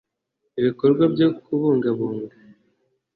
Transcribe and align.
ibikorwa 0.59 1.03
byo 1.13 1.27
kubungabunga 1.43 2.35